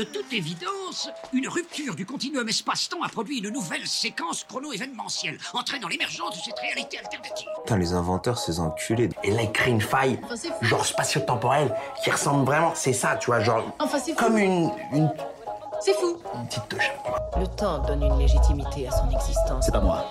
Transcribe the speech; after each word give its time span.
De 0.00 0.04
toute 0.04 0.32
évidence, 0.32 1.10
une 1.34 1.46
rupture 1.46 1.94
du 1.94 2.06
continuum 2.06 2.48
espace-temps 2.48 3.02
a 3.02 3.10
produit 3.10 3.40
une 3.40 3.50
nouvelle 3.50 3.86
séquence 3.86 4.44
chrono-événementielle, 4.44 5.36
entraînant 5.52 5.88
l'émergence 5.88 6.38
de 6.38 6.42
cette 6.42 6.58
réalité 6.58 6.96
alternative. 6.98 7.46
Putain, 7.64 7.76
les 7.76 7.92
inventeurs, 7.92 8.38
ces 8.38 8.60
enculés. 8.60 9.10
Et 9.24 9.30
là, 9.30 9.42
il 9.42 9.52
crée 9.52 9.72
une 9.72 9.82
faille, 9.82 10.18
Enfin, 10.24 10.36
genre 10.62 10.86
spatio-temporelle, 10.86 11.74
qui 12.02 12.10
ressemble 12.10 12.46
vraiment, 12.46 12.72
c'est 12.74 12.94
ça, 12.94 13.16
tu 13.16 13.26
vois, 13.26 13.40
genre, 13.40 13.62
Enfin, 13.78 13.98
c'est 13.98 14.12
fou. 14.12 14.24
comme 14.24 14.38
une, 14.38 14.70
une, 14.94 15.12
C'est 15.82 15.92
fou. 15.92 16.16
une 16.34 16.46
petite 16.46 16.66
touche. 16.70 16.90
Le 17.38 17.46
temps 17.48 17.80
donne 17.80 18.02
une 18.02 18.18
légitimité 18.18 18.88
à 18.88 18.92
son 18.92 19.10
existence. 19.10 19.66
C'est 19.66 19.72
pas 19.72 19.80
moi. 19.82 20.06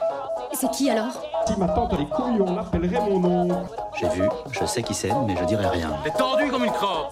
C'est 0.54 0.70
qui 0.70 0.92
alors? 0.92 1.14
Si 1.48 1.56
ma 1.58 1.68
tante 1.68 1.94
a 1.94 1.98
les 1.98 2.06
couilles, 2.06 2.40
on 2.40 2.56
l'appellerait 2.56 3.10
mon 3.10 3.20
nom. 3.20 3.68
J'ai 4.00 4.10
vu, 4.10 4.21
je 4.52 4.66
sais 4.66 4.84
qui 4.84 4.94
c'est, 4.94 5.12
mais 5.26 5.36
je 5.36 5.46
dirai 5.46 5.66
rien. 5.68 5.98
T'es 6.04 6.12
tendu 6.12 6.52
comme 6.52 6.66
une 6.66 6.71
crotte 6.71 7.12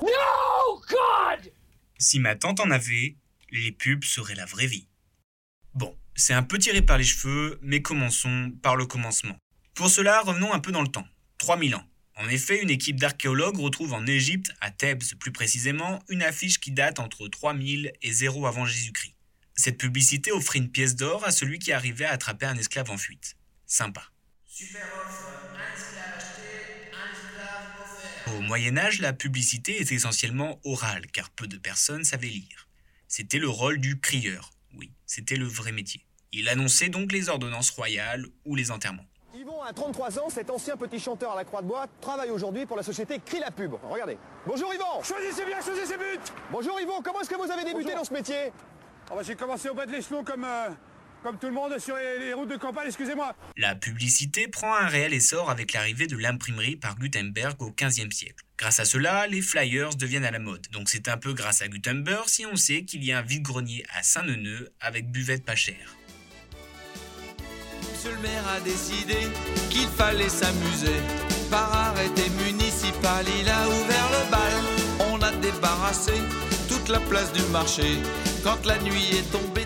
Si 1.99 2.19
ma 2.19 2.35
tante 2.35 2.59
en 2.59 2.71
avait, 2.71 3.15
les 3.51 3.71
pubs 3.71 4.03
seraient 4.03 4.35
la 4.35 4.45
vraie 4.45 4.67
vie. 4.67 4.87
Bon, 5.73 5.97
c'est 6.15 6.33
un 6.33 6.43
peu 6.43 6.57
tiré 6.57 6.81
par 6.81 6.97
les 6.97 7.03
cheveux, 7.03 7.59
mais 7.61 7.81
commençons 7.81 8.51
par 8.61 8.75
le 8.75 8.85
commencement. 8.85 9.37
Pour 9.73 9.89
cela, 9.89 10.21
revenons 10.21 10.53
un 10.53 10.59
peu 10.59 10.71
dans 10.71 10.81
le 10.81 10.87
temps. 10.87 11.07
3000 11.37 11.75
ans. 11.75 11.85
En 12.15 12.27
effet, 12.29 12.61
une 12.61 12.71
équipe 12.71 12.99
d'archéologues 12.99 13.59
retrouve 13.59 13.93
en 13.93 14.05
Égypte, 14.07 14.51
à 14.59 14.71
Thèbes 14.71 15.03
plus 15.19 15.31
précisément, 15.31 15.99
une 16.09 16.23
affiche 16.23 16.59
qui 16.59 16.71
date 16.71 16.99
entre 16.99 17.27
3000 17.27 17.93
et 18.01 18.11
0 18.11 18.47
avant 18.47 18.65
Jésus-Christ. 18.65 19.13
Cette 19.55 19.77
publicité 19.77 20.31
offrait 20.31 20.59
une 20.59 20.71
pièce 20.71 20.95
d'or 20.95 21.25
à 21.25 21.31
celui 21.31 21.59
qui 21.59 21.71
arrivait 21.71 22.05
à 22.05 22.11
attraper 22.11 22.45
un 22.45 22.57
esclave 22.57 22.89
en 22.89 22.97
fuite. 22.97 23.37
Sympa. 23.65 24.03
Au 28.35 28.41
Moyen 28.41 28.77
Âge, 28.77 28.99
la 28.99 29.13
publicité 29.13 29.79
est 29.79 29.91
essentiellement 29.91 30.59
orale, 30.65 31.07
car 31.07 31.29
peu 31.29 31.47
de 31.47 31.57
personnes 31.57 32.03
savaient 32.03 32.27
lire. 32.27 32.67
C'était 33.07 33.37
le 33.39 33.47
rôle 33.47 33.77
du 33.79 33.99
crieur, 33.99 34.51
oui, 34.77 34.91
c'était 35.05 35.37
le 35.37 35.45
vrai 35.45 35.71
métier. 35.71 36.03
Il 36.33 36.49
annonçait 36.49 36.89
donc 36.89 37.11
les 37.13 37.29
ordonnances 37.29 37.69
royales 37.69 38.25
ou 38.45 38.55
les 38.55 38.69
enterrements. 38.69 39.05
Yvon 39.33 39.61
a 39.61 39.71
33 39.71 40.19
ans, 40.19 40.29
cet 40.29 40.49
ancien 40.49 40.75
petit 40.75 40.99
chanteur 40.99 41.31
à 41.31 41.35
la 41.35 41.45
Croix 41.45 41.61
de 41.61 41.67
Bois 41.67 41.85
travaille 42.01 42.31
aujourd'hui 42.31 42.65
pour 42.65 42.75
la 42.75 42.83
société 42.83 43.19
Crie 43.23 43.39
la 43.39 43.51
Pub. 43.51 43.73
Regardez. 43.89 44.17
Bonjour 44.45 44.73
Yvon 44.73 45.03
Choisissez 45.03 45.45
bien, 45.45 45.61
choisissez 45.61 45.95
but 45.97 46.19
Bonjour 46.51 46.77
Yvon, 46.81 47.01
comment 47.01 47.21
est-ce 47.21 47.29
que 47.29 47.35
vous 47.35 47.49
avez 47.49 47.63
débuté 47.63 47.83
Bonjour. 47.83 47.99
dans 47.99 48.03
ce 48.03 48.13
métier? 48.13 48.51
Oh 49.09 49.15
bah, 49.15 49.21
J'ai 49.23 49.35
commencé 49.35 49.69
au 49.69 49.73
bas 49.73 49.85
de 49.85 49.91
l'échelon 49.91 50.23
comme, 50.23 50.43
euh, 50.43 50.69
comme 51.27 51.39
tout 51.39 51.47
le 51.47 51.53
monde 51.53 51.77
sur 51.77 51.97
les, 51.97 52.19
les 52.19 52.33
routes 52.33 52.49
de 52.49 52.55
campagne, 52.55 52.87
excusez-moi. 52.87 53.35
La 53.57 53.75
publicité 53.75 54.47
prend 54.47 54.73
un 54.73 54.87
réel 54.87 55.13
essor 55.13 55.49
avec 55.49 55.73
l'arrivée 55.73 56.07
de 56.07 56.15
l'imprimerie 56.15 56.77
par 56.77 56.97
Gutenberg 56.97 57.61
au 57.61 57.69
XVe 57.71 58.11
siècle. 58.11 58.45
Grâce 58.57 58.79
à 58.79 58.85
cela, 58.85 59.27
les 59.27 59.41
flyers 59.41 59.93
deviennent 59.95 60.23
à 60.23 60.31
la 60.31 60.39
mode. 60.39 60.65
Donc 60.71 60.87
c'est 60.87 61.09
un 61.09 61.17
peu 61.17 61.33
grâce 61.33 61.61
à 61.61 61.67
Gutenberg 61.67 62.23
si 62.27 62.45
on 62.45 62.55
sait 62.55 62.85
qu'il 62.85 63.03
y 63.03 63.11
a 63.11 63.19
un 63.19 63.23
vide-grenier 63.23 63.83
à 63.93 64.03
Saint-Neuneu 64.03 64.69
avec 64.79 65.11
buvette 65.11 65.43
pas 65.43 65.55
chère. 65.55 65.97
Monsieur 67.91 68.11
le 68.11 68.21
maire 68.21 68.47
a 68.47 68.61
décidé 68.61 69.17
qu'il 69.69 69.89
fallait 69.89 70.29
s'amuser. 70.29 70.95
Par 71.51 71.73
arrêté 71.73 72.29
municipal, 72.45 73.25
il 73.37 73.49
a 73.49 73.67
ouvert 73.67 74.09
le 74.11 74.31
bal. 74.31 75.09
On 75.11 75.21
a 75.21 75.31
débarrassé 75.33 76.13
toute 76.69 76.87
la 76.87 76.99
place 77.01 77.33
du 77.33 77.41
marché. 77.51 77.97
Quand 78.43 78.65
la 78.65 78.77
nuit 78.79 79.09
est 79.11 79.29
tombée, 79.31 79.65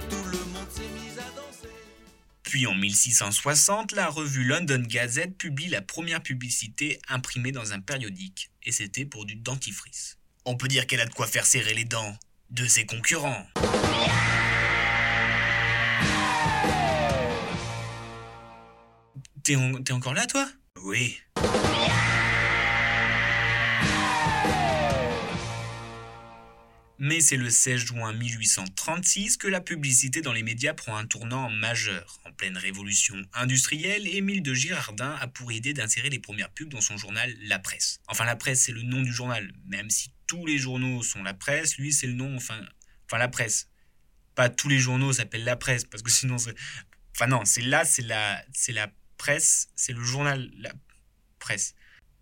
Puis 2.52 2.68
en 2.68 2.76
1660, 2.76 3.94
la 3.94 4.10
revue 4.10 4.44
London 4.44 4.84
Gazette 4.86 5.38
publie 5.38 5.70
la 5.70 5.82
première 5.82 6.22
publicité 6.22 7.00
imprimée 7.08 7.54
dans 7.54 7.72
un 7.72 7.80
périodique, 7.80 8.52
et 8.64 8.74
c'était 8.74 9.06
pour 9.06 9.24
du 9.26 9.38
dentifrice. 9.38 10.18
On 10.44 10.58
peut 10.58 10.68
dire 10.68 10.86
qu'elle 10.86 11.00
a 11.00 11.06
de 11.06 11.14
quoi 11.14 11.28
faire 11.28 11.46
serrer 11.46 11.74
les 11.74 11.86
dents 11.86 12.14
de 12.50 12.66
ses 12.66 12.86
concurrents. 12.86 13.48
T'es 19.44 19.56
en- 19.56 19.82
t'es 19.82 19.94
encore 19.94 20.14
là, 20.14 20.26
toi? 20.28 20.48
Oui. 20.84 21.18
Mais 27.04 27.20
c'est 27.20 27.36
le 27.36 27.50
16 27.50 27.80
juin 27.84 28.14
1836 28.14 29.38
que 29.38 29.48
la 29.48 29.60
publicité 29.60 30.22
dans 30.22 30.34
les 30.34 30.44
médias 30.44 30.76
prend 30.76 30.96
un 30.96 31.08
tournant 31.08 31.50
majeur. 31.50 32.20
En 32.26 32.32
pleine 32.32 32.56
révolution 32.56 33.16
industrielle, 33.34 34.08
Émile 34.08 34.44
de 34.44 34.54
Girardin 34.54 35.16
a 35.20 35.26
pour 35.26 35.52
idée 35.52 35.74
d'insérer 35.74 36.12
les 36.12 36.20
premières 36.20 36.52
pubs 36.52 36.70
dans 36.70 36.80
son 36.80 36.98
journal 36.98 37.34
La 37.42 37.58
Presse. 37.58 38.02
Enfin, 38.06 38.24
La 38.26 38.36
Presse, 38.36 38.66
c'est 38.66 38.72
le 38.72 38.84
nom 38.84 39.02
du 39.02 39.12
journal. 39.12 39.52
Même 39.66 39.90
si 39.90 40.14
tous 40.28 40.46
les 40.46 40.60
journaux 40.60 41.02
sont 41.02 41.24
La 41.24 41.34
Presse, 41.34 41.76
lui, 41.80 41.92
c'est 41.92 42.06
le 42.06 42.14
nom, 42.14 42.36
enfin, 42.36 42.62
enfin 43.08 43.18
La 43.18 43.30
Presse. 43.30 43.68
Pas 44.36 44.50
tous 44.50 44.70
les 44.70 44.78
journaux 44.78 45.12
s'appellent 45.12 45.44
La 45.44 45.56
Presse, 45.56 45.86
parce 45.86 46.04
que 46.04 46.12
sinon, 46.12 46.38
c'est... 46.38 46.54
Enfin 47.16 47.26
non, 47.26 47.46
c'est 47.46 47.64
là, 47.64 47.84
c'est 47.84 48.04
la, 48.04 48.46
c'est 48.54 48.74
la 48.74 48.92
presse, 49.18 49.70
c'est 49.76 49.94
le 49.94 50.04
journal 50.04 50.52
La 50.60 50.72
Presse. 51.40 51.74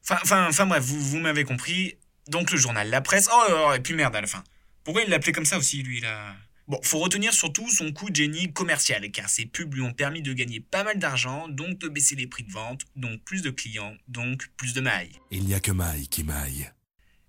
Enfin, 0.04 0.20
enfin, 0.24 0.48
enfin 0.48 0.66
bref, 0.66 0.86
vous, 0.86 1.02
vous 1.02 1.20
m'avez 1.20 1.44
compris. 1.44 1.98
Donc 2.30 2.50
le 2.52 2.58
journal 2.58 2.90
La 2.90 3.02
Presse. 3.02 3.28
Oh, 3.30 3.44
oh, 3.50 3.74
et 3.74 3.82
puis 3.82 3.94
merde 3.94 4.16
à 4.16 4.22
la 4.22 4.28
fin. 4.28 4.42
Pourquoi 4.90 5.04
il 5.04 5.12
l'appelait 5.12 5.34
comme 5.34 5.46
ça 5.46 5.60
aussi, 5.60 5.84
lui, 5.84 6.02
là 6.02 6.36
Bon, 6.68 6.80
faut 6.82 6.98
retenir 6.98 7.32
surtout 7.32 7.70
son 7.70 7.92
coup 7.92 8.10
de 8.10 8.16
génie 8.16 8.52
commercial, 8.52 9.12
car 9.12 9.30
ses 9.30 9.46
pubs 9.46 9.72
lui 9.72 9.84
ont 9.84 9.94
permis 9.94 10.24
de 10.24 10.34
gagner 10.34 10.62
pas 10.62 10.84
mal 10.84 10.98
d'argent, 10.98 11.48
donc 11.48 11.78
de 11.78 11.90
baisser 11.90 12.16
les 12.16 12.26
prix 12.26 12.42
de 12.42 12.52
vente, 12.52 12.82
donc 12.96 13.24
plus 13.24 13.44
de 13.44 13.52
clients, 13.52 13.94
donc 14.08 14.48
plus 14.58 14.74
de 14.74 14.82
mailles. 14.82 15.12
Il 15.30 15.44
n'y 15.44 15.54
a 15.54 15.60
que 15.60 15.72
maille 15.72 16.08
qui 16.08 16.24
maille. 16.24 16.72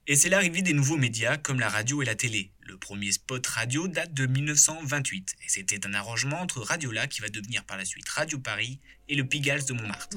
Et 0.07 0.17
c'est 0.17 0.31
l'arrivée 0.31 0.63
des 0.63 0.73
nouveaux 0.73 0.97
médias 0.97 1.37
comme 1.37 1.61
la 1.61 1.69
radio 1.69 2.01
et 2.01 2.07
la 2.07 2.15
télé. 2.15 2.51
Le 2.63 2.79
premier 2.79 3.13
spot 3.13 3.47
radio 3.47 3.89
date 3.89 4.15
de 4.15 4.25
1928, 4.25 5.35
et 5.45 5.49
c'était 5.49 5.87
un 5.87 5.93
arrangement 5.93 6.41
entre 6.41 6.63
Radiola 6.63 7.09
qui 7.09 7.21
va 7.21 7.29
devenir 7.29 7.65
par 7.65 7.77
la 7.77 7.85
suite 7.85 8.09
Radio 8.09 8.39
Paris 8.39 8.81
et 9.11 9.17
le 9.17 9.25
Pigalle 9.25 9.67
de 9.67 9.75
Montmartre. 9.75 10.17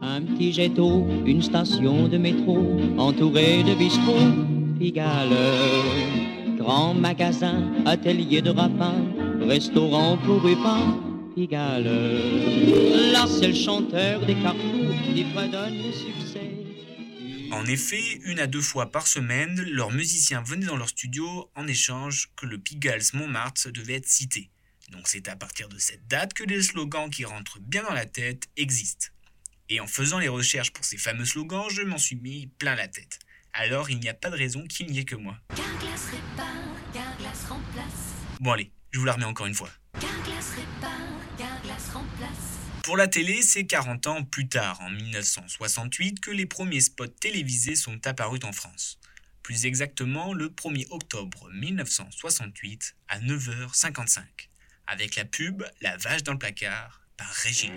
Un 0.00 0.22
petit 0.22 0.52
jet 0.52 0.68
d'eau, 0.68 1.04
une 1.26 1.42
station 1.42 2.06
de 2.06 2.16
métro, 2.16 2.78
entourée 2.96 3.64
de 3.64 3.74
bistrots, 3.74 4.56
Pigalle. 4.78 5.34
Grand 6.58 6.92
magasin, 6.94 7.72
atelier 7.86 8.42
de 8.42 8.50
rapin, 8.50 8.94
restaurant 9.40 10.18
pour 10.18 10.42
Pigalle. 11.34 11.84
Là, 13.12 13.26
c'est 13.26 13.54
chanteur 13.54 14.24
des 14.26 14.34
carrefours 14.34 14.94
qui 15.04 15.24
le 15.24 15.92
succès. 15.92 16.50
En 17.52 17.64
effet, 17.64 18.20
une 18.24 18.38
à 18.38 18.46
deux 18.46 18.60
fois 18.60 18.90
par 18.90 19.06
semaine, 19.06 19.62
leurs 19.62 19.92
musiciens 19.92 20.42
venaient 20.42 20.66
dans 20.66 20.76
leur 20.76 20.90
studio 20.90 21.50
en 21.54 21.66
échange 21.66 22.28
que 22.36 22.44
le 22.44 22.58
Pigalle 22.58 23.00
Montmartre 23.14 23.70
devait 23.72 23.94
être 23.94 24.08
cité. 24.08 24.50
Donc 24.90 25.08
c'est 25.08 25.28
à 25.28 25.36
partir 25.36 25.68
de 25.68 25.78
cette 25.78 26.06
date 26.06 26.34
que 26.34 26.44
les 26.44 26.62
slogans 26.62 27.08
qui 27.08 27.24
rentrent 27.24 27.60
bien 27.60 27.82
dans 27.82 27.94
la 27.94 28.06
tête 28.06 28.44
existent. 28.56 29.06
Et 29.68 29.80
en 29.80 29.86
faisant 29.86 30.18
les 30.18 30.28
recherches 30.28 30.72
pour 30.72 30.84
ces 30.84 30.98
fameux 30.98 31.24
slogans, 31.24 31.68
je 31.70 31.82
m'en 31.82 31.98
suis 31.98 32.16
mis 32.16 32.46
plein 32.58 32.74
la 32.76 32.88
tête. 32.88 33.18
Alors 33.58 33.88
il 33.88 34.00
n'y 34.00 34.08
a 34.10 34.14
pas 34.14 34.28
de 34.28 34.36
raison 34.36 34.66
qu'il 34.66 34.86
n'y 34.90 34.98
ait 34.98 35.04
que 35.04 35.16
moi. 35.16 35.38
Répare, 35.50 36.46
remplace. 37.48 38.12
Bon 38.38 38.52
allez, 38.52 38.70
je 38.90 38.98
vous 38.98 39.06
la 39.06 39.14
remets 39.14 39.24
encore 39.24 39.46
une 39.46 39.54
fois. 39.54 39.70
Répare, 39.94 40.90
remplace. 41.94 42.28
Pour 42.84 42.98
la 42.98 43.08
télé, 43.08 43.40
c'est 43.40 43.66
40 43.66 44.06
ans 44.08 44.24
plus 44.24 44.46
tard, 44.46 44.80
en 44.82 44.90
1968, 44.90 46.20
que 46.20 46.30
les 46.30 46.44
premiers 46.44 46.82
spots 46.82 47.06
télévisés 47.06 47.76
sont 47.76 48.06
apparus 48.06 48.44
en 48.44 48.52
France. 48.52 48.98
Plus 49.42 49.64
exactement 49.64 50.34
le 50.34 50.48
1er 50.48 50.86
octobre 50.90 51.48
1968 51.54 52.94
à 53.08 53.20
9h55, 53.20 54.20
avec 54.86 55.16
la 55.16 55.24
pub 55.24 55.64
La 55.80 55.96
vache 55.96 56.22
dans 56.22 56.32
le 56.32 56.38
placard 56.38 57.05
par 57.16 57.28
Régine. 57.28 57.72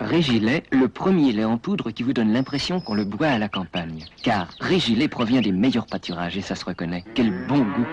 Régilet, 0.00 0.62
le 0.70 0.88
premier 0.88 1.32
lait 1.32 1.44
en 1.44 1.58
poudre 1.58 1.90
qui 1.90 2.02
vous 2.02 2.12
donne 2.12 2.32
l'impression 2.32 2.80
qu'on 2.80 2.94
le 2.94 3.04
boit 3.04 3.28
à 3.28 3.38
la 3.38 3.48
campagne. 3.48 4.04
Car 4.22 4.54
Régilet 4.60 5.08
provient 5.08 5.40
des 5.40 5.52
meilleurs 5.52 5.86
pâturages 5.86 6.36
et 6.36 6.42
ça 6.42 6.54
se 6.54 6.64
reconnaît. 6.64 7.04
Quel 7.14 7.46
bon 7.46 7.58
goût 7.58 7.86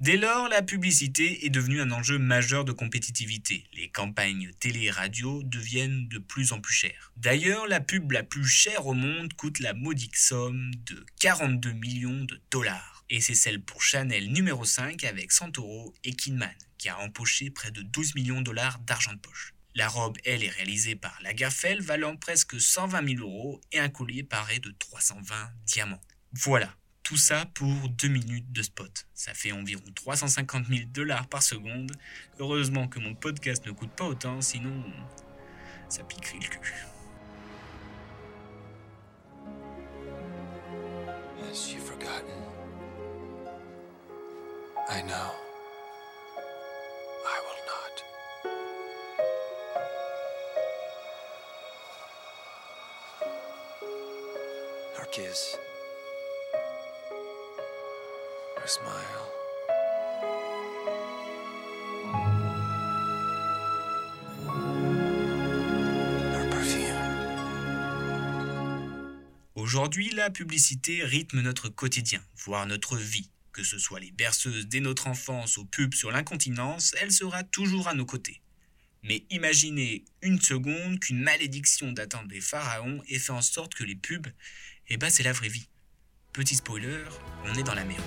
Dès 0.00 0.16
lors, 0.16 0.48
la 0.48 0.62
publicité 0.62 1.46
est 1.46 1.50
devenue 1.50 1.80
un 1.80 1.92
enjeu 1.92 2.18
majeur 2.18 2.64
de 2.64 2.72
compétitivité. 2.72 3.64
Les 3.72 3.88
campagnes 3.88 4.50
télé 4.58 4.86
et 4.86 4.90
radio 4.90 5.44
deviennent 5.44 6.08
de 6.08 6.18
plus 6.18 6.52
en 6.52 6.60
plus 6.60 6.74
chères. 6.74 7.12
D'ailleurs, 7.16 7.68
la 7.68 7.78
pub 7.78 8.10
la 8.10 8.24
plus 8.24 8.44
chère 8.44 8.88
au 8.88 8.94
monde 8.94 9.32
coûte 9.34 9.60
la 9.60 9.74
modique 9.74 10.16
somme 10.16 10.72
de 10.86 11.06
42 11.20 11.72
millions 11.72 12.24
de 12.24 12.40
dollars. 12.50 12.91
Et 13.14 13.20
c'est 13.20 13.34
celle 13.34 13.60
pour 13.60 13.82
Chanel 13.82 14.32
numéro 14.32 14.64
5 14.64 15.04
avec 15.04 15.32
Santoro 15.32 15.92
et 16.02 16.14
Kidman, 16.14 16.56
qui 16.78 16.88
a 16.88 16.98
empoché 16.98 17.50
près 17.50 17.70
de 17.70 17.82
12 17.82 18.14
millions 18.14 18.38
de 18.38 18.44
dollars 18.44 18.78
d'argent 18.78 19.12
de 19.12 19.18
poche. 19.18 19.52
La 19.74 19.86
robe, 19.86 20.16
elle, 20.24 20.42
est 20.42 20.48
réalisée 20.48 20.96
par 20.96 21.20
Lagerfeld, 21.20 21.82
valant 21.82 22.16
presque 22.16 22.58
120 22.58 23.16
000 23.16 23.20
euros 23.20 23.60
et 23.70 23.80
un 23.80 23.90
collier 23.90 24.22
paré 24.22 24.60
de 24.60 24.70
320 24.78 25.50
diamants. 25.66 26.00
Voilà, 26.32 26.74
tout 27.02 27.18
ça 27.18 27.44
pour 27.52 27.90
2 27.90 28.08
minutes 28.08 28.50
de 28.50 28.62
spot. 28.62 29.06
Ça 29.12 29.34
fait 29.34 29.52
environ 29.52 29.84
350 29.94 30.68
000 30.68 30.80
dollars 30.86 31.28
par 31.28 31.42
seconde. 31.42 31.92
Heureusement 32.38 32.88
que 32.88 32.98
mon 32.98 33.14
podcast 33.14 33.66
ne 33.66 33.72
coûte 33.72 33.92
pas 33.94 34.06
autant, 34.06 34.40
sinon 34.40 34.84
ça 35.90 36.02
piquerait 36.02 36.38
le 36.38 36.48
cul. 36.48 36.74
I 44.88 45.02
know. 45.02 45.30
I 47.24 47.40
will 47.44 47.62
not. 47.66 48.02
Smile. 58.64 59.32
Aujourd'hui, 69.54 70.10
la 70.10 70.28
publicité 70.30 71.02
rythme 71.02 71.40
notre 71.40 71.68
quotidien, 71.68 72.20
voire 72.44 72.66
notre 72.66 72.96
vie. 72.96 73.30
Que 73.52 73.64
ce 73.64 73.78
soit 73.78 74.00
les 74.00 74.10
berceuses 74.10 74.66
dès 74.66 74.80
notre 74.80 75.06
enfance 75.06 75.58
aux 75.58 75.64
pubs 75.64 75.94
sur 75.94 76.10
l'incontinence, 76.10 76.94
elle 77.00 77.12
sera 77.12 77.44
toujours 77.44 77.88
à 77.88 77.94
nos 77.94 78.06
côtés. 78.06 78.40
Mais 79.02 79.24
imaginez 79.30 80.04
une 80.22 80.40
seconde 80.40 81.00
qu'une 81.00 81.20
malédiction 81.20 81.92
datant 81.92 82.24
des 82.24 82.40
pharaons 82.40 83.02
ait 83.08 83.18
fait 83.18 83.32
en 83.32 83.42
sorte 83.42 83.74
que 83.74 83.84
les 83.84 83.96
pubs, 83.96 84.28
eh 84.88 84.96
ben 84.96 85.10
c'est 85.10 85.22
la 85.22 85.32
vraie 85.32 85.48
vie. 85.48 85.68
Petit 86.32 86.54
spoiler, 86.54 87.04
on 87.44 87.54
est 87.54 87.62
dans 87.62 87.74
la 87.74 87.84
merde. 87.84 88.02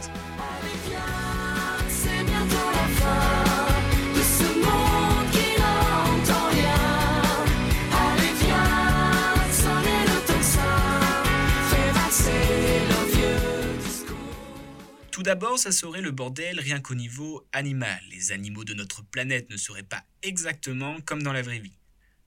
Tout 15.15 15.23
d'abord, 15.23 15.57
ça 15.57 15.71
serait 15.71 16.01
le 16.01 16.11
bordel 16.11 16.59
rien 16.59 16.81
qu'au 16.81 16.93
niveau 16.93 17.47
animal. 17.53 18.03
Les 18.11 18.33
animaux 18.33 18.65
de 18.65 18.73
notre 18.73 19.01
planète 19.01 19.49
ne 19.49 19.55
seraient 19.55 19.81
pas 19.81 20.03
exactement 20.23 20.99
comme 21.05 21.23
dans 21.23 21.31
la 21.31 21.41
vraie 21.41 21.59
vie. 21.59 21.77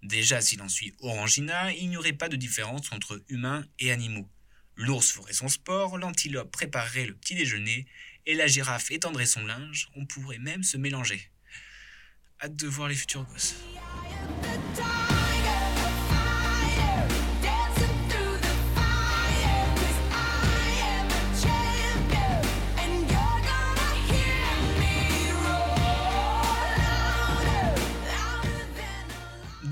Déjà, 0.02 0.40
si 0.40 0.56
l'on 0.56 0.70
suit 0.70 0.94
Orangina, 1.00 1.70
il 1.74 1.90
n'y 1.90 1.98
aurait 1.98 2.14
pas 2.14 2.30
de 2.30 2.36
différence 2.36 2.90
entre 2.90 3.22
humains 3.28 3.66
et 3.78 3.92
animaux. 3.92 4.26
L'ours 4.74 5.12
ferait 5.12 5.34
son 5.34 5.48
sport, 5.48 5.98
l'antilope 5.98 6.50
préparerait 6.50 7.04
le 7.04 7.14
petit 7.14 7.34
déjeuner, 7.34 7.86
et 8.24 8.34
la 8.34 8.46
girafe 8.46 8.90
étendrait 8.90 9.26
son 9.26 9.44
linge, 9.44 9.90
on 9.94 10.06
pourrait 10.06 10.38
même 10.38 10.62
se 10.62 10.78
mélanger. 10.78 11.30
Hâte 12.40 12.56
de 12.56 12.68
voir 12.68 12.88
les 12.88 12.94
futurs 12.94 13.24
gosses. 13.24 13.54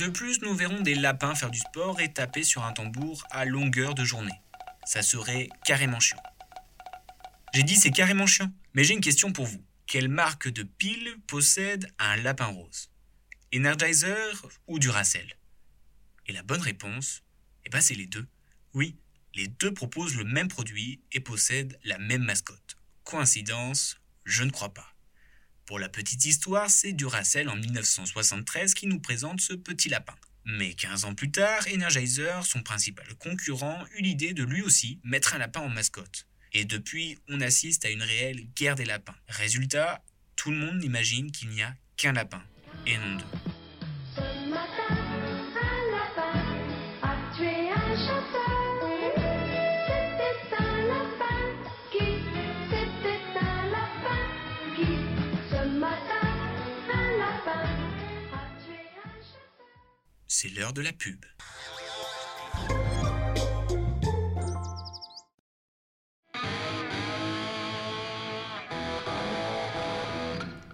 De 0.06 0.10
plus, 0.12 0.40
nous 0.40 0.54
verrons 0.54 0.82
des 0.82 0.94
lapins 0.94 1.34
faire 1.34 1.50
du 1.50 1.58
sport 1.58 2.00
et 2.00 2.12
taper 2.12 2.44
sur 2.44 2.62
un 2.62 2.72
tambour 2.72 3.26
à 3.32 3.44
longueur 3.44 3.96
de 3.96 4.04
journée. 4.04 4.40
Ça 4.84 5.02
serait 5.02 5.48
carrément 5.64 5.98
chiant. 5.98 6.22
J'ai 7.52 7.64
dit 7.64 7.74
c'est 7.74 7.90
carrément 7.90 8.28
chiant, 8.28 8.52
mais 8.72 8.84
j'ai 8.84 8.94
une 8.94 9.00
question 9.00 9.32
pour 9.32 9.46
vous. 9.46 9.64
Quelle 9.88 10.08
marque 10.08 10.46
de 10.46 10.62
pile 10.62 11.16
possède 11.26 11.92
un 11.98 12.14
lapin 12.18 12.46
rose? 12.46 12.88
Energizer 13.52 14.46
ou 14.68 14.78
Duracell? 14.78 15.36
Et 16.26 16.32
la 16.32 16.44
bonne 16.44 16.60
réponse, 16.62 17.24
eh 17.64 17.68
ben 17.68 17.80
c'est 17.80 17.96
les 17.96 18.06
deux. 18.06 18.28
Oui, 18.74 18.96
les 19.34 19.48
deux 19.48 19.74
proposent 19.74 20.14
le 20.14 20.22
même 20.22 20.46
produit 20.46 21.00
et 21.10 21.18
possèdent 21.18 21.80
la 21.82 21.98
même 21.98 22.22
mascotte. 22.22 22.76
Coïncidence 23.02 24.00
Je 24.24 24.44
ne 24.44 24.50
crois 24.52 24.72
pas. 24.72 24.95
Pour 25.66 25.80
la 25.80 25.88
petite 25.88 26.24
histoire, 26.24 26.70
c'est 26.70 26.92
Duracell 26.92 27.48
en 27.48 27.56
1973 27.56 28.72
qui 28.72 28.86
nous 28.86 29.00
présente 29.00 29.40
ce 29.40 29.52
petit 29.52 29.88
lapin. 29.88 30.14
Mais 30.44 30.74
15 30.74 31.04
ans 31.06 31.14
plus 31.14 31.32
tard, 31.32 31.66
Energizer, 31.74 32.46
son 32.46 32.62
principal 32.62 33.06
concurrent, 33.18 33.84
eut 33.96 34.02
l'idée 34.02 34.32
de 34.32 34.44
lui 34.44 34.62
aussi 34.62 35.00
mettre 35.02 35.34
un 35.34 35.38
lapin 35.38 35.60
en 35.60 35.68
mascotte. 35.68 36.28
Et 36.52 36.64
depuis, 36.64 37.18
on 37.28 37.40
assiste 37.40 37.84
à 37.84 37.90
une 37.90 38.04
réelle 38.04 38.46
guerre 38.54 38.76
des 38.76 38.84
lapins. 38.84 39.16
Résultat, 39.26 40.04
tout 40.36 40.52
le 40.52 40.56
monde 40.56 40.84
imagine 40.84 41.32
qu'il 41.32 41.48
n'y 41.48 41.62
a 41.62 41.74
qu'un 41.96 42.12
lapin, 42.12 42.42
et 42.86 42.96
non 42.98 43.16
deux. 43.16 43.55
C'est 60.38 60.50
l'heure 60.50 60.74
de 60.74 60.82
la 60.82 60.92
pub. 60.92 61.24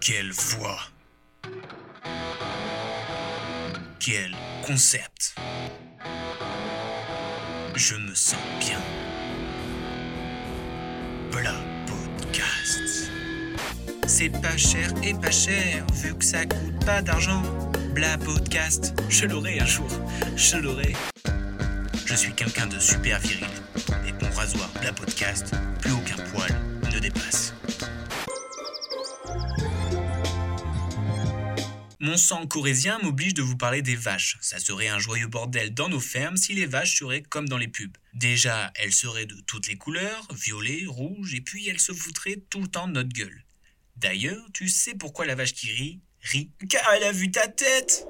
Quelle 0.00 0.32
voix 0.32 0.81
Quel 4.00 4.35
concept 4.67 5.37
Je 7.76 7.94
me 7.94 8.17
sens 8.17 8.41
bien. 8.58 8.81
Bla 11.31 11.55
Podcast. 11.87 13.12
C'est 14.08 14.31
pas 14.31 14.56
cher 14.56 14.93
et 15.05 15.15
pas 15.15 15.31
cher, 15.31 15.87
vu 15.93 16.17
que 16.17 16.25
ça 16.25 16.47
coûte 16.47 16.85
pas 16.85 17.00
d'argent. 17.00 17.44
Bla 17.94 18.17
Podcast, 18.17 18.94
je 19.11 19.27
l'aurai 19.27 19.59
un 19.59 19.67
jour, 19.67 19.89
je 20.35 20.56
l'aurai. 20.56 20.94
Je 22.06 22.15
suis 22.15 22.33
quelqu'un 22.33 22.67
de 22.67 22.79
super 22.79 23.19
viril. 23.21 23.47
Et 24.06 24.12
mon 24.12 24.31
rasoir 24.31 24.71
Bla 24.81 24.94
Podcast, 24.94 25.55
plus 25.79 25.93
aucun 25.93 26.17
poil 26.33 26.50
ne 26.91 26.99
dépasse. 26.99 27.53
Mon 32.00 32.17
sang 32.17 32.47
corésien 32.47 32.99
m'oblige 33.03 33.35
de 33.35 33.43
vous 33.43 33.59
parler 33.59 33.83
des 33.83 33.97
vaches. 33.97 34.39
Ça 34.41 34.59
serait 34.59 34.89
un 34.89 34.99
joyeux 34.99 35.29
bordel 35.29 35.75
dans 35.75 35.91
nos 35.91 36.00
fermes 36.00 36.39
si 36.39 36.55
les 36.55 36.67
vaches 36.67 36.99
seraient 36.99 37.23
comme 37.23 37.49
dans 37.49 37.59
les 37.59 37.69
pubs. 37.69 37.97
Déjà, 38.15 38.73
elles 38.77 38.93
seraient 38.93 39.27
de 39.27 39.37
toutes 39.47 39.69
les 39.69 39.77
couleurs, 39.77 40.27
violet, 40.33 40.85
rouge, 40.87 41.35
et 41.35 41.43
puis 41.43 41.69
elles 41.69 41.81
se 41.81 41.93
foutraient 41.93 42.43
tout 42.49 42.62
le 42.62 42.69
temps 42.69 42.89
de 42.89 42.93
notre 42.93 43.11
gueule. 43.11 43.44
D'ailleurs, 43.96 44.44
tu 44.55 44.69
sais 44.69 44.94
pourquoi 44.94 45.27
la 45.27 45.34
vache 45.34 45.53
qui 45.53 45.70
rit, 45.70 46.01
rit 46.22 46.50
Car 46.69 46.82
elle 46.94 47.05
a 47.05 47.12
vu 47.12 47.31
ta 47.31 47.48
tête 47.48 48.06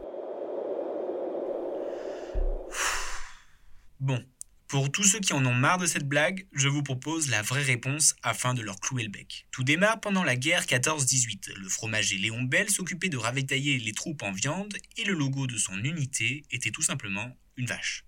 Bon, 4.00 4.24
pour 4.68 4.90
tous 4.90 5.04
ceux 5.04 5.20
qui 5.20 5.32
en 5.32 5.44
ont 5.46 5.54
marre 5.54 5.78
de 5.78 5.86
cette 5.86 6.08
blague, 6.08 6.46
je 6.52 6.68
vous 6.68 6.82
propose 6.82 7.28
la 7.28 7.42
vraie 7.42 7.62
réponse 7.62 8.14
afin 8.22 8.54
de 8.54 8.62
leur 8.62 8.80
clouer 8.80 9.04
le 9.04 9.10
bec. 9.10 9.46
Tout 9.50 9.64
démarre 9.64 10.00
pendant 10.00 10.24
la 10.24 10.34
guerre 10.34 10.64
14-18. 10.64 11.54
Le 11.54 11.68
fromager 11.68 12.16
Léon 12.16 12.42
Bell 12.42 12.68
s'occupait 12.70 13.08
de 13.08 13.16
ravitailler 13.16 13.78
les 13.78 13.92
troupes 13.92 14.22
en 14.22 14.32
viande 14.32 14.76
et 14.96 15.04
le 15.04 15.14
logo 15.14 15.46
de 15.46 15.56
son 15.56 15.76
unité 15.84 16.44
était 16.50 16.70
tout 16.70 16.82
simplement 16.82 17.36
une 17.56 17.66
vache. 17.66 18.04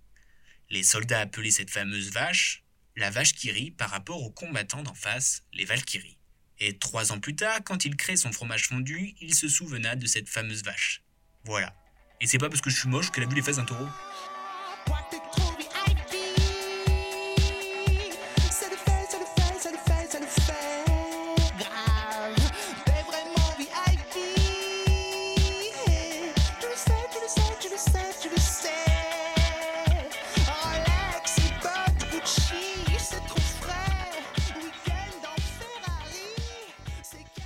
Les 0.70 0.82
soldats 0.82 1.20
appelaient 1.20 1.50
cette 1.50 1.70
fameuse 1.70 2.10
vache 2.10 2.64
la 2.96 3.10
vache 3.10 3.34
qui 3.34 3.50
rit 3.50 3.70
par 3.70 3.90
rapport 3.90 4.22
aux 4.22 4.30
combattants 4.30 4.82
d'en 4.82 4.94
face, 4.94 5.42
les 5.52 5.64
Valkyries. 5.64 6.18
Et 6.60 6.78
trois 6.78 7.12
ans 7.12 7.18
plus 7.18 7.34
tard, 7.34 7.60
quand 7.64 7.84
il 7.84 7.96
crée 7.96 8.16
son 8.16 8.32
fromage 8.32 8.68
fondu, 8.68 9.14
il 9.20 9.34
se 9.34 9.48
souvena 9.48 9.96
de 9.96 10.06
cette 10.06 10.28
fameuse 10.28 10.62
vache. 10.62 11.02
Voilà. 11.44 11.74
Et 12.20 12.26
c'est 12.26 12.38
pas 12.38 12.48
parce 12.48 12.60
que 12.60 12.70
je 12.70 12.78
suis 12.78 12.88
moche 12.88 13.10
qu'elle 13.10 13.24
a 13.24 13.26
vu 13.26 13.34
les 13.34 13.42
fesses 13.42 13.56
d'un 13.56 13.64
taureau. 13.64 13.88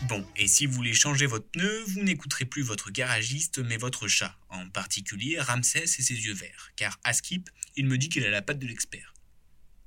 Bon, 0.09 0.27
et 0.37 0.49
si 0.49 0.65
vous 0.65 0.73
voulez 0.73 0.95
changer 0.95 1.27
votre 1.27 1.51
pneu, 1.51 1.83
vous 1.89 2.03
n'écouterez 2.03 2.47
plus 2.47 2.63
votre 2.63 2.91
garagiste, 2.91 3.59
mais 3.59 3.77
votre 3.77 4.09
chat, 4.09 4.35
en 4.49 4.67
particulier 4.71 5.39
Ramsès 5.39 5.85
et 5.85 5.87
ses 5.87 6.15
yeux 6.15 6.33
verts, 6.33 6.71
car 6.77 6.99
à 7.05 7.13
Skip, 7.13 7.51
il 7.77 7.85
me 7.85 7.99
dit 7.99 8.09
qu'il 8.09 8.25
a 8.25 8.31
la 8.31 8.41
patte 8.41 8.59
de 8.59 8.67
l'expert. 8.67 9.13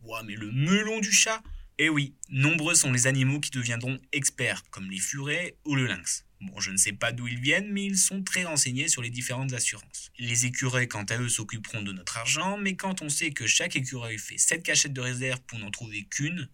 Ouah, 0.04 0.22
mais 0.22 0.36
le 0.36 0.52
melon 0.52 1.00
du 1.00 1.12
chat 1.12 1.42
Eh 1.80 1.90
oui, 1.90 2.14
nombreux 2.30 2.76
sont 2.76 2.92
les 2.92 3.08
animaux 3.08 3.40
qui 3.40 3.50
deviendront 3.50 4.00
experts, 4.12 4.62
comme 4.70 4.92
les 4.92 5.00
furets 5.00 5.56
ou 5.66 5.74
le 5.74 5.88
lynx. 5.88 6.24
Bon, 6.40 6.60
je 6.60 6.70
ne 6.70 6.78
sais 6.78 6.94
pas 6.94 7.12
d'où 7.12 7.28
ils 7.28 7.42
viennent, 7.42 7.72
mais 7.72 7.86
ils 7.86 7.98
sont 7.98 8.22
très 8.22 8.44
renseignés 8.44 8.90
sur 8.90 9.02
les 9.02 9.10
différentes 9.10 9.54
assurances. 9.54 10.12
Les 10.20 10.46
écureuils, 10.46 10.88
quant 10.88 11.06
à 11.06 11.18
eux, 11.18 11.30
s'occuperont 11.30 11.82
de 11.82 11.94
notre 11.94 12.20
argent, 12.20 12.60
mais 12.60 12.76
quand 12.76 13.02
on 13.02 13.10
sait 13.10 13.32
que 13.32 13.48
chaque 13.48 13.76
écureuil 13.76 14.20
fait 14.20 14.38
7 14.38 14.62
cachettes 14.62 14.94
de 14.94 15.02
réserve 15.02 15.42
pour 15.48 15.58
n'en 15.58 15.72
trouver 15.72 16.04
qu'une, 16.04 16.48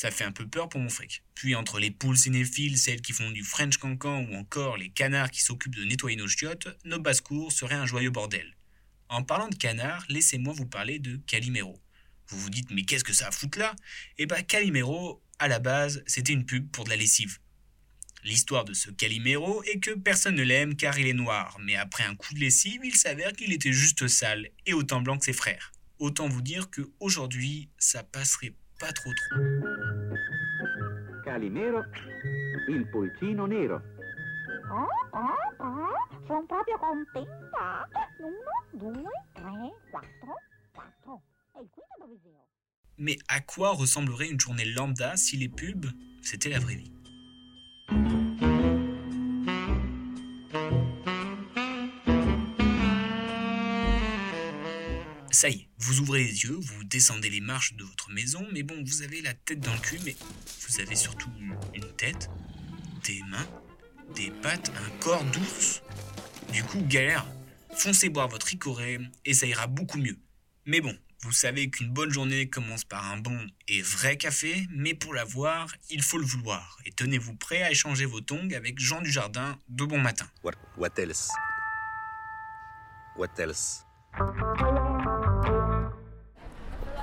Ça 0.00 0.12
fait 0.12 0.22
un 0.22 0.30
peu 0.30 0.46
peur 0.46 0.68
pour 0.68 0.80
mon 0.80 0.90
fric. 0.90 1.24
Puis 1.34 1.56
entre 1.56 1.80
les 1.80 1.90
poules 1.90 2.16
cinéphiles, 2.16 2.78
celles 2.78 3.00
qui 3.00 3.12
font 3.12 3.32
du 3.32 3.42
French 3.42 3.78
cancan 3.78 4.24
ou 4.30 4.36
encore 4.36 4.76
les 4.76 4.90
canards 4.90 5.32
qui 5.32 5.42
s'occupent 5.42 5.74
de 5.74 5.82
nettoyer 5.82 6.16
nos 6.16 6.28
chiottes, 6.28 6.68
nos 6.84 7.00
basses-cours 7.00 7.50
seraient 7.50 7.74
un 7.74 7.84
joyeux 7.84 8.10
bordel. 8.10 8.56
En 9.08 9.24
parlant 9.24 9.48
de 9.48 9.56
canards, 9.56 10.04
laissez-moi 10.08 10.52
vous 10.52 10.66
parler 10.66 11.00
de 11.00 11.16
Calimero. 11.26 11.82
Vous 12.28 12.38
vous 12.38 12.48
dites 12.48 12.70
mais 12.70 12.84
qu'est-ce 12.84 13.02
que 13.02 13.12
ça 13.12 13.26
a 13.26 13.30
foutre 13.32 13.58
là? 13.58 13.74
Eh 14.18 14.26
ben 14.26 14.40
Calimero, 14.44 15.20
à 15.40 15.48
la 15.48 15.58
base, 15.58 16.04
c'était 16.06 16.32
une 16.32 16.46
pub 16.46 16.70
pour 16.70 16.84
de 16.84 16.90
la 16.90 16.96
lessive. 16.96 17.40
L'histoire 18.22 18.64
de 18.64 18.74
ce 18.74 18.92
Calimero 18.92 19.64
est 19.64 19.80
que 19.80 19.90
personne 19.90 20.36
ne 20.36 20.44
l'aime 20.44 20.76
car 20.76 20.96
il 21.00 21.08
est 21.08 21.12
noir, 21.12 21.58
mais 21.60 21.74
après 21.74 22.04
un 22.04 22.14
coup 22.14 22.34
de 22.34 22.38
lessive, 22.38 22.82
il 22.84 22.94
s'avère 22.94 23.32
qu'il 23.32 23.52
était 23.52 23.72
juste 23.72 24.06
sale 24.06 24.50
et 24.64 24.74
autant 24.74 25.00
blanc 25.00 25.18
que 25.18 25.24
ses 25.24 25.32
frères. 25.32 25.72
Autant 25.98 26.28
vous 26.28 26.42
dire 26.42 26.70
que 26.70 26.88
aujourd'hui, 27.00 27.68
ça 27.78 28.04
passerait 28.04 28.54
pas 28.78 28.92
trop 28.92 29.12
trop. 29.12 29.40
Calimero, 31.24 31.84
il 32.68 32.86
pulcino 32.88 33.46
nero. 33.46 33.82
Oh, 34.70 34.86
oh, 35.12 35.64
oh, 35.64 36.24
sono 36.26 36.44
proprio 36.46 36.78
contenta. 36.78 37.88
Uno, 38.20 38.92
due, 38.92 39.10
tre, 39.34 39.74
quattro, 39.90 40.34
quattro. 40.72 41.22
E 41.56 41.62
il 41.62 41.68
quinto 41.70 41.94
dove 41.98 42.18
zio? 42.22 42.46
Mais 42.98 43.16
à 43.28 43.40
quoi 43.40 43.72
ressemblerait 43.72 44.28
une 44.28 44.40
journée 44.40 44.64
lambda 44.64 45.16
si 45.16 45.36
les 45.36 45.48
pubs, 45.48 45.86
c'était 46.22 46.50
la 46.50 46.58
vraie 46.58 46.76
vie? 46.76 46.92
Ça 55.38 55.48
y 55.48 55.52
est, 55.52 55.68
vous 55.78 56.00
ouvrez 56.00 56.24
les 56.24 56.42
yeux, 56.42 56.58
vous 56.60 56.82
descendez 56.82 57.30
les 57.30 57.40
marches 57.40 57.74
de 57.74 57.84
votre 57.84 58.10
maison, 58.10 58.44
mais 58.50 58.64
bon, 58.64 58.82
vous 58.84 59.02
avez 59.02 59.22
la 59.22 59.34
tête 59.34 59.60
dans 59.60 59.72
le 59.72 59.78
cul, 59.78 60.00
mais 60.04 60.16
vous 60.66 60.80
avez 60.80 60.96
surtout 60.96 61.30
une 61.74 61.92
tête, 61.92 62.28
des 63.04 63.22
mains, 63.30 63.46
des 64.16 64.32
pattes, 64.42 64.72
un 64.76 64.98
corps 64.98 65.22
d'ours. 65.26 65.84
Du 66.52 66.64
coup, 66.64 66.80
galère, 66.88 67.24
foncez 67.72 68.08
boire 68.08 68.26
votre 68.26 68.46
ricoré 68.46 68.98
et 69.24 69.32
ça 69.32 69.46
ira 69.46 69.68
beaucoup 69.68 69.98
mieux. 69.98 70.18
Mais 70.66 70.80
bon, 70.80 70.98
vous 71.22 71.30
savez 71.30 71.70
qu'une 71.70 71.90
bonne 71.90 72.10
journée 72.10 72.50
commence 72.50 72.82
par 72.82 73.08
un 73.08 73.18
bon 73.18 73.46
et 73.68 73.80
vrai 73.80 74.16
café, 74.16 74.66
mais 74.74 74.94
pour 74.94 75.14
l'avoir, 75.14 75.72
il 75.88 76.02
faut 76.02 76.18
le 76.18 76.26
vouloir. 76.26 76.80
Et 76.84 76.90
tenez-vous 76.90 77.36
prêt 77.36 77.62
à 77.62 77.70
échanger 77.70 78.06
vos 78.06 78.20
tongs 78.20 78.50
avec 78.56 78.80
Jean 78.80 79.02
Dujardin 79.02 79.56
de 79.68 79.84
bon 79.84 80.00
matin. 80.00 80.28
What 80.42 80.54
else? 80.98 81.30
What 83.16 83.38
else? 83.38 83.84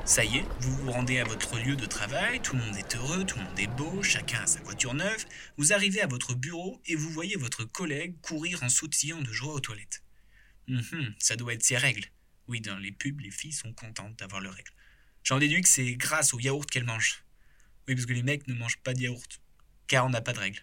Ça 0.05 0.23
y 0.23 0.37
est, 0.37 0.45
vous 0.59 0.75
vous 0.77 0.91
rendez 0.91 1.17
à 1.17 1.23
votre 1.23 1.57
lieu 1.57 1.75
de 1.75 1.87
travail, 1.87 2.39
tout 2.39 2.55
le 2.55 2.61
monde 2.61 2.77
est 2.77 2.95
heureux, 2.95 3.25
tout 3.25 3.39
le 3.39 3.43
monde 3.43 3.59
est 3.59 3.65
beau, 3.65 4.03
chacun 4.03 4.39
a 4.41 4.45
sa 4.45 4.61
voiture 4.61 4.93
neuve. 4.93 5.25
Vous 5.57 5.73
arrivez 5.73 5.99
à 5.99 6.05
votre 6.05 6.35
bureau 6.35 6.79
et 6.85 6.95
vous 6.95 7.09
voyez 7.09 7.35
votre 7.37 7.63
collègue 7.63 8.13
courir 8.21 8.61
en 8.61 8.69
sautillant 8.69 9.19
de 9.23 9.31
joie 9.31 9.55
aux 9.55 9.59
toilettes. 9.59 10.03
Mhm, 10.67 11.15
ça 11.17 11.35
doit 11.35 11.55
être 11.55 11.63
ses 11.63 11.77
règles. 11.77 12.05
Oui, 12.47 12.61
dans 12.61 12.77
les 12.77 12.91
pubs, 12.91 13.19
les 13.19 13.31
filles 13.31 13.51
sont 13.51 13.73
contentes 13.73 14.19
d'avoir 14.19 14.41
leurs 14.41 14.53
règles. 14.53 14.71
J'en 15.23 15.39
déduis 15.39 15.63
que 15.63 15.69
c'est 15.69 15.95
grâce 15.95 16.35
au 16.35 16.39
yaourt 16.39 16.69
qu'elles 16.69 16.83
mangent. 16.83 17.25
Oui, 17.87 17.95
parce 17.95 18.05
que 18.05 18.13
les 18.13 18.21
mecs 18.21 18.47
ne 18.47 18.53
mangent 18.53 18.77
pas 18.83 18.93
de 18.93 19.01
yaourt, 19.01 19.41
car 19.87 20.05
on 20.05 20.09
n'a 20.09 20.21
pas 20.21 20.33
de 20.33 20.39
règles. 20.39 20.61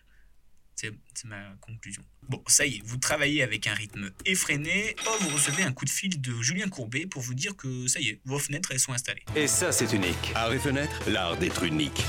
C'est 0.74 0.90
c'est 1.14 1.26
ma 1.28 1.54
conclusion. 1.60 2.02
Bon, 2.28 2.42
ça 2.46 2.66
y 2.66 2.76
est, 2.76 2.82
vous 2.84 2.96
travaillez 2.96 3.42
avec 3.42 3.66
un 3.66 3.74
rythme 3.74 4.10
effréné. 4.24 4.96
Oh, 5.06 5.16
vous 5.20 5.28
recevez 5.30 5.62
un 5.62 5.72
coup 5.72 5.84
de 5.84 5.90
fil 5.90 6.20
de 6.20 6.42
Julien 6.42 6.68
Courbet 6.68 7.06
pour 7.06 7.22
vous 7.22 7.34
dire 7.34 7.54
que 7.56 7.86
ça 7.86 8.00
y 8.00 8.08
est, 8.08 8.20
vos 8.24 8.38
fenêtres, 8.38 8.70
elles 8.72 8.80
sont 8.80 8.92
installées. 8.92 9.22
Et 9.36 9.46
ça, 9.46 9.70
c'est 9.72 9.92
unique. 9.92 10.32
Art 10.34 10.52
et 10.52 10.58
fenêtre, 10.58 11.08
l'art 11.08 11.36
d'être 11.36 11.62
unique. 11.64 12.02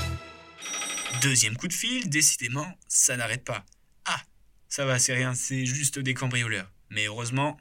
Deuxième 1.22 1.56
coup 1.56 1.68
de 1.68 1.72
fil, 1.72 2.08
décidément, 2.08 2.66
ça 2.88 3.16
n'arrête 3.16 3.44
pas. 3.44 3.64
Ah, 4.06 4.20
ça 4.68 4.84
va, 4.84 4.98
c'est 4.98 5.14
rien, 5.14 5.34
c'est 5.34 5.64
juste 5.66 5.98
des 5.98 6.14
cambrioleurs. 6.14 6.70
Mais 6.90 7.06
heureusement, 7.06 7.56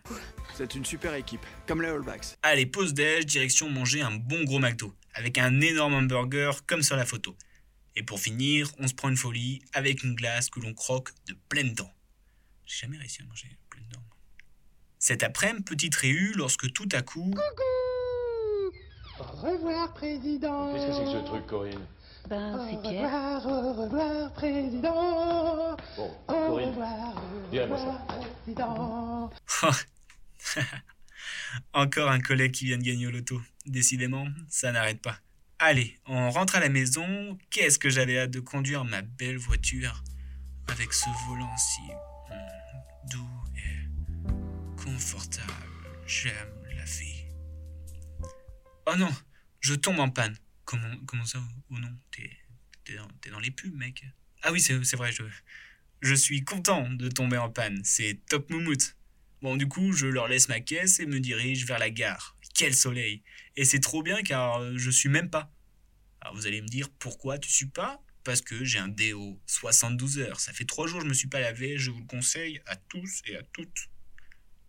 C'est 0.55 0.75
une 0.75 0.85
super 0.85 1.13
équipe, 1.15 1.45
comme 1.67 1.81
les 1.81 1.87
All 1.87 2.01
Blacks. 2.01 2.37
allez, 2.43 2.65
pause 2.65 2.93
déj, 2.93 3.25
direction 3.25 3.69
manger 3.69 4.01
un 4.01 4.11
bon 4.11 4.43
gros 4.43 4.59
McDo, 4.59 4.95
avec 5.13 5.37
un 5.37 5.61
énorme 5.61 5.93
hamburger 5.95 6.65
comme 6.65 6.83
sur 6.83 6.95
la 6.95 7.05
photo. 7.05 7.35
Et 7.95 8.03
pour 8.03 8.19
finir, 8.19 8.71
on 8.79 8.87
se 8.87 8.93
prend 8.93 9.09
une 9.09 9.17
folie 9.17 9.61
avec 9.73 10.03
une 10.03 10.15
glace 10.15 10.49
que 10.49 10.59
l'on 10.59 10.73
croque 10.73 11.11
de 11.27 11.35
pleines 11.49 11.73
dents. 11.73 11.91
J'ai 12.65 12.85
jamais 12.85 12.97
réussi 12.97 13.21
à 13.21 13.25
manger 13.25 13.57
pleines 13.69 13.87
dents. 13.91 14.03
Cet 14.99 15.21
après-midi, 15.21 15.63
petite 15.63 15.95
réu, 15.95 16.33
lorsque 16.35 16.71
tout 16.73 16.89
à 16.91 17.01
coup... 17.01 17.33
Au 19.19 19.23
revoir, 19.23 19.93
président. 19.93 20.73
Qu'est-ce 20.73 20.87
que 20.87 20.93
c'est 20.93 21.03
que 21.05 21.11
ce 21.19 21.25
truc, 21.25 21.45
Corinne? 21.45 21.85
Ben, 22.29 22.55
Au 22.57 22.67
c'est 22.69 22.81
Pierre. 22.89 23.43
revoir, 23.43 23.45
au 23.45 23.73
revoir, 23.83 24.33
président. 24.33 25.77
Bon, 25.97 26.11
Au 26.27 26.33
Corinne, 26.33 26.69
revoir, 26.69 27.17
au 27.17 27.49
viens, 27.51 27.67
moi, 27.67 27.77
revoir, 27.77 28.07
président. 28.07 29.29
Encore 31.73 32.09
un 32.09 32.19
collègue 32.19 32.51
qui 32.53 32.65
vient 32.65 32.77
de 32.77 32.83
gagner 32.83 33.07
au 33.07 33.11
loto. 33.11 33.41
Décidément, 33.65 34.27
ça 34.49 34.71
n'arrête 34.71 35.01
pas. 35.01 35.17
Allez, 35.65 35.97
on 36.07 36.29
rentre 36.29 36.57
à 36.57 36.59
la 36.59 36.67
maison. 36.67 37.39
Qu'est-ce 37.49 37.79
que 37.79 37.89
j'avais 37.89 38.19
hâte 38.19 38.31
de 38.31 38.41
conduire 38.41 38.83
ma 38.83 39.01
belle 39.01 39.37
voiture 39.37 40.03
avec 40.67 40.91
ce 40.91 41.05
volant 41.25 41.55
si 41.55 41.79
hum, 42.29 43.09
doux 43.09 43.29
et 43.55 44.83
confortable. 44.83 45.47
J'aime 46.05 46.33
la 46.75 46.83
vie. 46.83 47.23
Oh 48.87 48.95
non, 48.97 49.09
je 49.61 49.73
tombe 49.73 50.01
en 50.01 50.09
panne. 50.09 50.35
Comment, 50.65 51.23
ça 51.23 51.39
Oh 51.71 51.79
non, 51.79 51.95
t'es 52.11 52.29
dans, 53.31 53.39
les 53.39 53.51
pubs, 53.51 53.73
mec. 53.73 54.03
Ah 54.41 54.51
oui, 54.51 54.59
c'est 54.59 54.83
c'est 54.83 54.97
vrai, 54.97 55.13
je, 55.13 55.23
je 56.01 56.13
suis 56.13 56.43
content 56.43 56.89
de 56.89 57.07
tomber 57.07 57.37
en 57.37 57.49
panne. 57.49 57.79
C'est 57.85 58.19
top 58.27 58.49
moumoute. 58.49 58.97
Bon, 59.41 59.55
du 59.55 59.69
coup, 59.69 59.93
je 59.93 60.07
leur 60.07 60.27
laisse 60.27 60.49
ma 60.49 60.59
caisse 60.59 60.99
et 60.99 61.05
me 61.05 61.21
dirige 61.21 61.65
vers 61.65 61.79
la 61.79 61.89
gare. 61.89 62.35
Quel 62.53 62.75
soleil 62.75 63.23
Et 63.55 63.65
c'est 63.65 63.79
trop 63.79 64.03
bien 64.03 64.21
car 64.21 64.77
je 64.77 64.89
suis 64.89 65.09
même 65.09 65.29
pas. 65.29 65.51
Alors 66.21 66.35
vous 66.35 66.47
allez 66.47 66.61
me 66.61 66.67
dire 66.67 66.89
pourquoi 66.99 67.37
tu 67.37 67.49
suis 67.49 67.67
pas? 67.67 68.01
Parce 68.23 68.41
que 68.41 68.63
j'ai 68.63 68.79
un 68.79 68.87
déo 68.87 69.39
72 69.47 70.19
heures. 70.19 70.39
Ça 70.39 70.53
fait 70.53 70.65
trois 70.65 70.87
jours 70.87 70.99
que 70.99 71.05
je 71.05 71.09
me 71.09 71.13
suis 71.13 71.27
pas 71.27 71.41
lavé. 71.41 71.77
Je 71.77 71.91
vous 71.91 71.99
le 71.99 72.05
conseille 72.05 72.61
à 72.65 72.75
tous 72.75 73.21
et 73.25 73.35
à 73.35 73.43
toutes. 73.43 73.89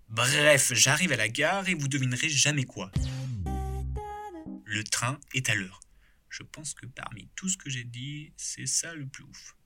Bref, 0.08 0.72
j'arrive 0.74 1.12
à 1.12 1.16
la 1.16 1.28
gare 1.28 1.68
et 1.68 1.74
vous 1.74 1.88
devinerez 1.88 2.28
jamais 2.28 2.64
quoi. 2.64 2.90
Le 4.64 4.82
train 4.82 5.20
est 5.34 5.48
à 5.50 5.54
l'heure. 5.54 5.80
Je 6.28 6.42
pense 6.42 6.74
que 6.74 6.86
parmi 6.86 7.28
tout 7.36 7.48
ce 7.48 7.56
que 7.56 7.70
j'ai 7.70 7.84
dit, 7.84 8.32
c'est 8.36 8.66
ça 8.66 8.94
le 8.94 9.06
plus 9.06 9.22
ouf. 9.22 9.56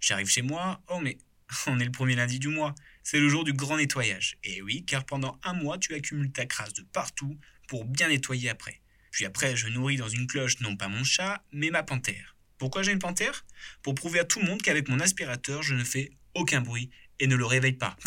J'arrive 0.00 0.28
chez 0.28 0.42
moi, 0.42 0.82
oh 0.88 1.00
mais 1.00 1.18
on 1.66 1.78
est 1.78 1.84
le 1.84 1.90
premier 1.90 2.14
lundi 2.14 2.38
du 2.38 2.48
mois, 2.48 2.74
c'est 3.02 3.20
le 3.20 3.28
jour 3.28 3.44
du 3.44 3.52
grand 3.52 3.76
nettoyage. 3.76 4.36
Et 4.44 4.62
oui, 4.62 4.84
car 4.84 5.04
pendant 5.04 5.38
un 5.42 5.54
mois, 5.54 5.78
tu 5.78 5.94
accumules 5.94 6.32
ta 6.32 6.46
crasse 6.46 6.72
de 6.74 6.82
partout 6.82 7.38
pour 7.68 7.84
bien 7.84 8.08
nettoyer 8.08 8.50
après. 8.50 8.80
Puis 9.10 9.24
après, 9.24 9.56
je 9.56 9.68
nourris 9.68 9.96
dans 9.96 10.08
une 10.08 10.26
cloche 10.26 10.60
non 10.60 10.76
pas 10.76 10.88
mon 10.88 11.04
chat, 11.04 11.42
mais 11.52 11.70
ma 11.70 11.82
panthère. 11.82 12.36
Pourquoi 12.58 12.82
j'ai 12.82 12.92
une 12.92 12.98
panthère? 12.98 13.44
Pour 13.82 13.94
prouver 13.94 14.18
à 14.18 14.24
tout 14.24 14.40
le 14.40 14.46
monde 14.46 14.62
qu'avec 14.62 14.88
mon 14.88 15.00
aspirateur, 15.00 15.62
je 15.62 15.74
ne 15.74 15.84
fais 15.84 16.10
aucun 16.34 16.60
bruit 16.60 16.90
et 17.20 17.26
ne 17.26 17.36
le 17.36 17.46
réveille 17.46 17.72
pas. 17.72 17.96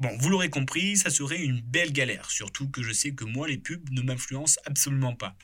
Bon, 0.00 0.10
vous 0.18 0.28
l'aurez 0.28 0.50
compris, 0.50 0.96
ça 0.96 1.08
serait 1.08 1.40
une 1.40 1.60
belle 1.60 1.92
galère, 1.92 2.28
surtout 2.28 2.68
que 2.68 2.82
je 2.82 2.92
sais 2.92 3.12
que 3.12 3.24
moi, 3.24 3.46
les 3.46 3.58
pubs 3.58 3.88
ne 3.90 4.02
m'influencent 4.02 4.60
absolument 4.66 5.14
pas. 5.14 5.36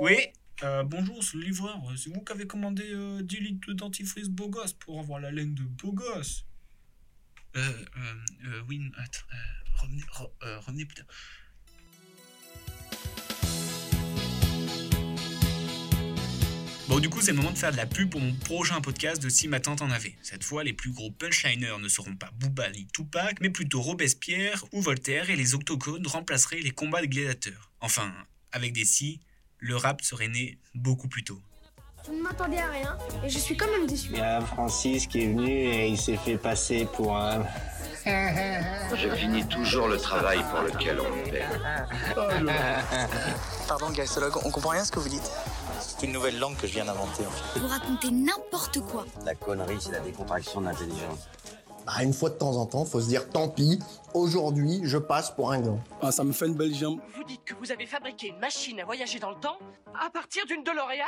Oui 0.00 0.14
euh, 0.62 0.82
bonjour, 0.84 1.22
c'est 1.22 1.36
le 1.36 1.44
livreur. 1.44 1.80
C'est 1.96 2.10
vous 2.12 2.20
qui 2.22 2.32
avez 2.32 2.46
commandé 2.46 2.84
euh, 2.92 3.22
10 3.22 3.40
litres 3.40 3.68
de 3.68 3.74
dentifrice 3.74 4.28
beau 4.28 4.48
gosse 4.48 4.72
pour 4.72 4.98
avoir 5.00 5.20
la 5.20 5.30
laine 5.30 5.54
de 5.54 5.62
beau 5.62 5.92
gosse. 5.92 6.44
Euh, 7.56 7.60
euh, 7.60 8.14
euh, 8.46 8.62
oui, 8.68 8.80
attends, 8.96 9.20
euh, 9.32 9.76
revenez, 9.80 10.02
re- 10.02 10.30
euh, 10.42 10.60
revenez 10.60 10.84
putain. 10.84 11.04
Bon, 16.88 17.00
du 17.00 17.08
coup, 17.10 17.20
c'est 17.20 17.32
le 17.32 17.38
moment 17.38 17.50
de 17.50 17.58
faire 17.58 17.72
de 17.72 17.76
la 17.76 17.86
pub 17.86 18.10
pour 18.10 18.20
mon 18.20 18.32
prochain 18.34 18.80
podcast 18.80 19.20
de 19.20 19.28
Si 19.28 19.48
ma 19.48 19.58
tante 19.58 19.82
en 19.82 19.90
avait. 19.90 20.14
Cette 20.22 20.44
fois, 20.44 20.62
les 20.62 20.72
plus 20.72 20.92
gros 20.92 21.10
punchliners 21.10 21.78
ne 21.80 21.88
seront 21.88 22.14
pas 22.14 22.30
Booba 22.38 22.70
ni 22.70 22.86
Tupac, 22.86 23.40
mais 23.40 23.50
plutôt 23.50 23.80
Robespierre 23.82 24.64
ou 24.72 24.80
Voltaire 24.80 25.28
et 25.28 25.34
les 25.36 25.54
octogones 25.54 26.06
remplaceraient 26.06 26.60
les 26.60 26.70
combats 26.70 27.00
de 27.00 27.06
gladiateurs. 27.06 27.72
Enfin, 27.80 28.14
avec 28.52 28.72
des 28.72 28.84
si, 28.84 29.20
le 29.66 29.76
rap 29.76 30.00
serait 30.00 30.28
né 30.28 30.58
beaucoup 30.74 31.08
plus 31.08 31.24
tôt. 31.24 31.40
Je 32.06 32.12
ne 32.12 32.22
m'attendais 32.22 32.58
à 32.58 32.70
rien 32.70 32.96
et 33.24 33.28
je 33.28 33.38
suis 33.38 33.56
quand 33.56 33.68
même 33.68 33.86
déçu. 33.86 34.10
Il 34.12 34.18
y 34.18 34.20
a 34.20 34.40
Francis 34.40 35.08
qui 35.08 35.24
est 35.24 35.26
venu 35.26 35.50
et 35.50 35.88
il 35.88 35.98
s'est 35.98 36.16
fait 36.16 36.38
passer 36.38 36.86
pour 36.94 37.16
un. 37.16 37.44
Je 38.04 39.08
finis 39.16 39.44
toujours 39.48 39.88
le 39.88 39.98
travail 39.98 40.38
pour 40.50 40.60
lequel 40.60 41.00
on 41.00 41.16
me 41.16 41.24
paie. 41.24 41.44
Pardon, 43.66 43.90
gastrologue, 43.90 44.36
on 44.44 44.50
comprend 44.52 44.70
rien 44.70 44.84
ce 44.84 44.92
que 44.92 45.00
vous 45.00 45.08
dites. 45.08 45.28
C'est 45.80 46.06
une 46.06 46.12
nouvelle 46.12 46.38
langue 46.38 46.56
que 46.56 46.68
je 46.68 46.74
viens 46.74 46.84
d'inventer 46.84 47.26
en 47.26 47.30
fait. 47.30 47.58
Vous 47.58 47.66
racontez 47.66 48.12
n'importe 48.12 48.78
quoi. 48.82 49.04
La 49.24 49.34
connerie, 49.34 49.78
c'est 49.80 49.90
la 49.90 49.98
décontraction 50.00 50.60
de 50.60 50.66
l'intelligence. 50.66 51.28
Bah, 51.86 52.02
une 52.02 52.12
fois 52.12 52.30
de 52.30 52.34
temps 52.34 52.56
en 52.56 52.66
temps, 52.66 52.84
faut 52.84 53.00
se 53.00 53.08
dire 53.08 53.30
tant 53.30 53.48
pis, 53.48 53.78
aujourd'hui, 54.12 54.80
je 54.82 54.98
passe 54.98 55.30
pour 55.30 55.52
un 55.52 55.60
gland. 55.60 55.78
Ah, 56.02 56.10
ça 56.10 56.24
me 56.24 56.32
fait 56.32 56.46
une 56.46 56.54
belle 56.54 56.74
jambe. 56.74 56.98
Vous 57.14 57.24
dites 57.24 57.44
que 57.44 57.54
vous 57.54 57.70
avez 57.70 57.86
fabriqué 57.86 58.28
une 58.28 58.38
machine 58.38 58.80
à 58.80 58.84
voyager 58.84 59.20
dans 59.20 59.30
le 59.30 59.40
temps 59.40 59.58
à 59.94 60.10
partir 60.10 60.44
d'une 60.46 60.64
DeLorean 60.64 61.06